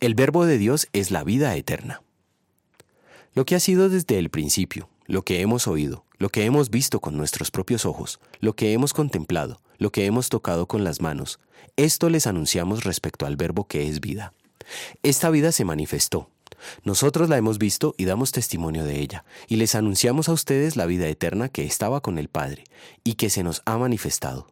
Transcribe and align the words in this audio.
El 0.00 0.14
verbo 0.14 0.46
de 0.46 0.58
Dios 0.58 0.86
es 0.92 1.10
la 1.10 1.24
vida 1.24 1.56
eterna. 1.56 2.02
Lo 3.34 3.44
que 3.44 3.56
ha 3.56 3.60
sido 3.60 3.88
desde 3.88 4.20
el 4.20 4.30
principio, 4.30 4.88
lo 5.06 5.22
que 5.22 5.40
hemos 5.40 5.66
oído, 5.66 6.04
lo 6.18 6.28
que 6.28 6.44
hemos 6.44 6.70
visto 6.70 7.00
con 7.00 7.16
nuestros 7.16 7.50
propios 7.50 7.84
ojos, 7.84 8.20
lo 8.38 8.54
que 8.54 8.72
hemos 8.72 8.92
contemplado, 8.92 9.60
lo 9.76 9.90
que 9.90 10.06
hemos 10.06 10.28
tocado 10.28 10.66
con 10.66 10.84
las 10.84 11.00
manos, 11.00 11.40
esto 11.76 12.10
les 12.10 12.28
anunciamos 12.28 12.84
respecto 12.84 13.26
al 13.26 13.34
verbo 13.34 13.66
que 13.66 13.88
es 13.88 13.98
vida. 13.98 14.34
Esta 15.02 15.30
vida 15.30 15.50
se 15.50 15.64
manifestó. 15.64 16.30
Nosotros 16.84 17.28
la 17.28 17.36
hemos 17.36 17.58
visto 17.58 17.96
y 17.98 18.04
damos 18.04 18.30
testimonio 18.30 18.84
de 18.84 19.00
ella, 19.00 19.24
y 19.48 19.56
les 19.56 19.74
anunciamos 19.74 20.28
a 20.28 20.32
ustedes 20.32 20.76
la 20.76 20.86
vida 20.86 21.08
eterna 21.08 21.48
que 21.48 21.64
estaba 21.64 22.02
con 22.02 22.18
el 22.18 22.28
Padre 22.28 22.62
y 23.02 23.14
que 23.14 23.30
se 23.30 23.42
nos 23.42 23.62
ha 23.64 23.76
manifestado. 23.78 24.46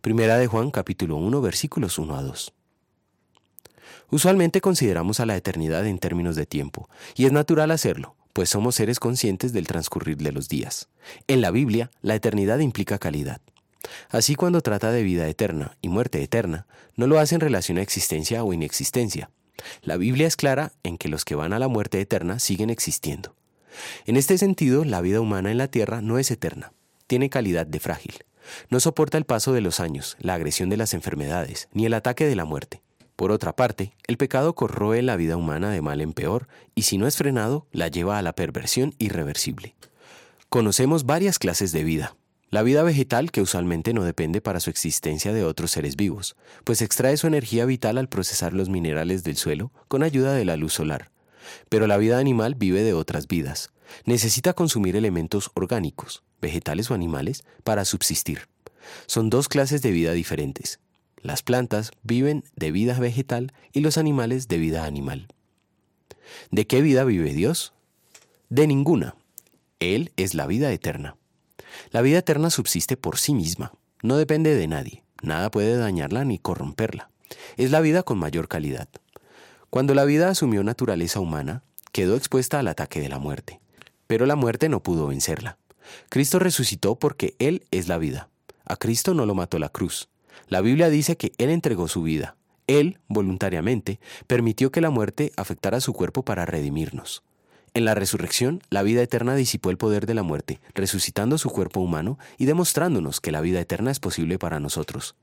Primera 0.00 0.38
de 0.38 0.48
Juan 0.48 0.72
capítulo 0.72 1.14
1 1.18 1.40
versículos 1.40 1.98
1 1.98 2.16
a 2.16 2.22
2. 2.22 2.52
Usualmente 4.10 4.60
consideramos 4.60 5.20
a 5.20 5.26
la 5.26 5.36
eternidad 5.36 5.86
en 5.86 5.98
términos 5.98 6.36
de 6.36 6.46
tiempo, 6.46 6.88
y 7.14 7.26
es 7.26 7.32
natural 7.32 7.70
hacerlo, 7.70 8.16
pues 8.32 8.50
somos 8.50 8.74
seres 8.74 8.98
conscientes 9.00 9.52
del 9.52 9.66
transcurrir 9.66 10.18
de 10.18 10.32
los 10.32 10.48
días. 10.48 10.88
En 11.28 11.40
la 11.40 11.50
Biblia, 11.50 11.90
la 12.02 12.14
eternidad 12.14 12.58
implica 12.58 12.98
calidad. 12.98 13.40
Así 14.10 14.34
cuando 14.34 14.60
trata 14.60 14.92
de 14.92 15.02
vida 15.02 15.28
eterna 15.28 15.76
y 15.82 15.88
muerte 15.88 16.22
eterna, 16.22 16.66
no 16.96 17.06
lo 17.06 17.18
hace 17.18 17.34
en 17.34 17.40
relación 17.40 17.78
a 17.78 17.82
existencia 17.82 18.44
o 18.44 18.52
inexistencia. 18.52 19.30
La 19.82 19.96
Biblia 19.96 20.26
es 20.26 20.36
clara 20.36 20.72
en 20.82 20.98
que 20.98 21.08
los 21.08 21.24
que 21.24 21.34
van 21.34 21.52
a 21.52 21.58
la 21.58 21.68
muerte 21.68 22.00
eterna 22.00 22.38
siguen 22.38 22.70
existiendo. 22.70 23.34
En 24.06 24.16
este 24.16 24.38
sentido, 24.38 24.84
la 24.84 25.00
vida 25.00 25.20
humana 25.20 25.50
en 25.50 25.58
la 25.58 25.68
tierra 25.68 26.02
no 26.02 26.18
es 26.18 26.30
eterna, 26.30 26.72
tiene 27.06 27.30
calidad 27.30 27.66
de 27.66 27.80
frágil. 27.80 28.24
No 28.70 28.80
soporta 28.80 29.18
el 29.18 29.24
paso 29.24 29.52
de 29.52 29.60
los 29.60 29.80
años, 29.80 30.16
la 30.18 30.34
agresión 30.34 30.68
de 30.68 30.76
las 30.76 30.94
enfermedades, 30.94 31.68
ni 31.72 31.86
el 31.86 31.94
ataque 31.94 32.26
de 32.26 32.36
la 32.36 32.44
muerte. 32.44 32.82
Por 33.16 33.30
otra 33.30 33.54
parte, 33.54 33.94
el 34.06 34.16
pecado 34.16 34.54
corroe 34.54 35.02
la 35.02 35.16
vida 35.16 35.36
humana 35.36 35.70
de 35.70 35.82
mal 35.82 36.00
en 36.00 36.12
peor 36.12 36.48
y 36.74 36.82
si 36.82 36.98
no 36.98 37.06
es 37.06 37.16
frenado, 37.16 37.66
la 37.72 37.88
lleva 37.88 38.18
a 38.18 38.22
la 38.22 38.34
perversión 38.34 38.94
irreversible. 38.98 39.74
Conocemos 40.48 41.06
varias 41.06 41.38
clases 41.38 41.72
de 41.72 41.84
vida, 41.84 42.16
la 42.52 42.62
vida 42.62 42.82
vegetal, 42.82 43.30
que 43.30 43.40
usualmente 43.40 43.94
no 43.94 44.04
depende 44.04 44.42
para 44.42 44.60
su 44.60 44.68
existencia 44.68 45.32
de 45.32 45.42
otros 45.42 45.70
seres 45.70 45.96
vivos, 45.96 46.36
pues 46.64 46.82
extrae 46.82 47.16
su 47.16 47.26
energía 47.26 47.64
vital 47.64 47.96
al 47.96 48.10
procesar 48.10 48.52
los 48.52 48.68
minerales 48.68 49.24
del 49.24 49.38
suelo 49.38 49.72
con 49.88 50.02
ayuda 50.02 50.34
de 50.34 50.44
la 50.44 50.58
luz 50.58 50.74
solar. 50.74 51.10
Pero 51.70 51.86
la 51.86 51.96
vida 51.96 52.18
animal 52.18 52.54
vive 52.54 52.82
de 52.82 52.92
otras 52.92 53.26
vidas. 53.26 53.72
Necesita 54.04 54.52
consumir 54.52 54.96
elementos 54.96 55.50
orgánicos, 55.54 56.24
vegetales 56.42 56.90
o 56.90 56.94
animales, 56.94 57.42
para 57.64 57.86
subsistir. 57.86 58.48
Son 59.06 59.30
dos 59.30 59.48
clases 59.48 59.80
de 59.80 59.90
vida 59.90 60.12
diferentes. 60.12 60.78
Las 61.22 61.42
plantas 61.42 61.92
viven 62.02 62.44
de 62.56 62.72
vida 62.72 62.98
vegetal 62.98 63.52
y 63.72 63.80
los 63.80 63.96
animales 63.96 64.48
de 64.48 64.58
vida 64.58 64.84
animal. 64.84 65.28
¿De 66.50 66.66
qué 66.66 66.82
vida 66.82 67.04
vive 67.04 67.32
Dios? 67.32 67.72
De 68.48 68.66
ninguna. 68.66 69.14
Él 69.78 70.12
es 70.16 70.34
la 70.34 70.46
vida 70.46 70.72
eterna. 70.72 71.16
La 71.90 72.02
vida 72.02 72.18
eterna 72.18 72.50
subsiste 72.50 72.96
por 72.96 73.18
sí 73.18 73.34
misma, 73.34 73.72
no 74.02 74.16
depende 74.16 74.54
de 74.54 74.66
nadie, 74.66 75.04
nada 75.22 75.50
puede 75.50 75.76
dañarla 75.76 76.24
ni 76.24 76.38
corromperla. 76.38 77.10
Es 77.56 77.70
la 77.70 77.80
vida 77.80 78.02
con 78.02 78.18
mayor 78.18 78.48
calidad. 78.48 78.88
Cuando 79.70 79.94
la 79.94 80.04
vida 80.04 80.28
asumió 80.28 80.62
naturaleza 80.64 81.20
humana, 81.20 81.62
quedó 81.92 82.16
expuesta 82.16 82.58
al 82.58 82.68
ataque 82.68 83.00
de 83.00 83.08
la 83.08 83.18
muerte, 83.18 83.60
pero 84.06 84.26
la 84.26 84.36
muerte 84.36 84.68
no 84.68 84.82
pudo 84.82 85.06
vencerla. 85.06 85.56
Cristo 86.08 86.38
resucitó 86.38 86.96
porque 86.96 87.36
Él 87.38 87.64
es 87.70 87.88
la 87.88 87.98
vida. 87.98 88.28
A 88.64 88.76
Cristo 88.76 89.14
no 89.14 89.24
lo 89.24 89.34
mató 89.34 89.58
la 89.58 89.68
cruz. 89.68 90.08
La 90.48 90.60
Biblia 90.60 90.88
dice 90.88 91.16
que 91.16 91.32
Él 91.38 91.50
entregó 91.50 91.88
su 91.88 92.02
vida. 92.02 92.36
Él, 92.66 92.98
voluntariamente, 93.08 94.00
permitió 94.26 94.70
que 94.70 94.80
la 94.80 94.90
muerte 94.90 95.32
afectara 95.36 95.80
su 95.80 95.92
cuerpo 95.92 96.24
para 96.24 96.46
redimirnos. 96.46 97.22
En 97.74 97.86
la 97.86 97.94
resurrección, 97.94 98.60
la 98.68 98.82
vida 98.82 99.02
eterna 99.02 99.34
disipó 99.34 99.70
el 99.70 99.78
poder 99.78 100.06
de 100.06 100.14
la 100.14 100.22
muerte, 100.22 100.60
resucitando 100.74 101.38
su 101.38 101.48
cuerpo 101.48 101.80
humano 101.80 102.18
y 102.36 102.44
demostrándonos 102.44 103.20
que 103.20 103.32
la 103.32 103.40
vida 103.40 103.60
eterna 103.60 103.90
es 103.90 103.98
posible 103.98 104.38
para 104.38 104.60
nosotros. 104.60 105.16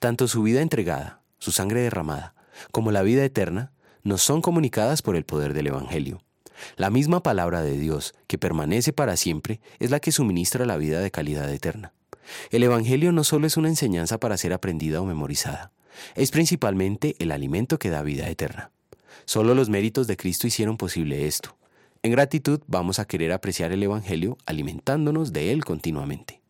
Tanto 0.00 0.26
su 0.26 0.42
vida 0.42 0.60
entregada, 0.60 1.20
su 1.38 1.52
sangre 1.52 1.82
derramada, 1.82 2.34
como 2.72 2.90
la 2.90 3.02
vida 3.02 3.24
eterna 3.24 3.72
nos 4.02 4.22
son 4.22 4.42
comunicadas 4.42 5.02
por 5.02 5.16
el 5.16 5.24
poder 5.24 5.54
del 5.54 5.68
Evangelio. 5.68 6.20
La 6.76 6.90
misma 6.90 7.22
palabra 7.22 7.62
de 7.62 7.78
Dios, 7.78 8.14
que 8.26 8.38
permanece 8.38 8.92
para 8.92 9.16
siempre, 9.16 9.60
es 9.78 9.90
la 9.90 10.00
que 10.00 10.12
suministra 10.12 10.66
la 10.66 10.76
vida 10.76 11.00
de 11.00 11.10
calidad 11.10 11.50
eterna. 11.52 11.92
El 12.50 12.62
Evangelio 12.62 13.12
no 13.12 13.24
solo 13.24 13.46
es 13.46 13.56
una 13.56 13.68
enseñanza 13.68 14.18
para 14.18 14.36
ser 14.36 14.52
aprendida 14.52 15.00
o 15.00 15.06
memorizada, 15.06 15.72
es 16.14 16.30
principalmente 16.30 17.14
el 17.18 17.32
alimento 17.32 17.78
que 17.78 17.90
da 17.90 18.02
vida 18.02 18.28
eterna. 18.28 18.70
Solo 19.24 19.54
los 19.54 19.68
méritos 19.68 20.06
de 20.06 20.16
Cristo 20.16 20.46
hicieron 20.46 20.76
posible 20.76 21.26
esto. 21.26 21.56
En 22.02 22.12
gratitud 22.12 22.60
vamos 22.66 22.98
a 22.98 23.06
querer 23.06 23.32
apreciar 23.32 23.72
el 23.72 23.82
Evangelio 23.82 24.36
alimentándonos 24.44 25.32
de 25.32 25.52
él 25.52 25.64
continuamente. 25.64 26.42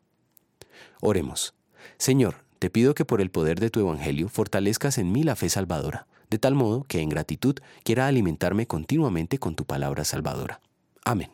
Oremos. 1.01 1.55
Señor, 1.99 2.37
te 2.59 2.71
pido 2.71 2.95
que 2.95 3.05
por 3.05 3.21
el 3.21 3.31
poder 3.31 3.61
de 3.61 3.71
tu 3.71 3.81
Evangelio 3.81 4.29
fortalezcas 4.29 4.99
en 4.99 5.13
mí 5.13 5.23
la 5.23 5.37
fe 5.37 5.49
salvadora, 5.49 6.07
de 6.31 6.39
tal 6.39 6.55
modo 6.55 6.83
que 6.85 7.01
en 7.01 7.09
gratitud 7.09 7.57
quiera 7.85 8.07
alimentarme 8.07 8.67
continuamente 8.67 9.39
con 9.39 9.55
tu 9.55 9.65
palabra 9.65 10.05
salvadora. 10.05 10.61
Amén. 11.05 11.31